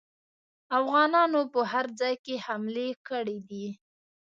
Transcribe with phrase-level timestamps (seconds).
[0.79, 3.67] افغانانو په هر ځای کې حملې کړي دي.